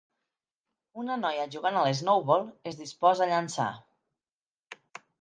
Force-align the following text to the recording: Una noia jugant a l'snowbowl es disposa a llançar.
Una 1.03 1.17
noia 1.25 1.45
jugant 1.57 1.77
a 1.83 1.85
l'snowbowl 1.89 2.49
es 2.73 2.83
disposa 2.83 3.27
a 3.27 3.31
llançar. 3.37 3.71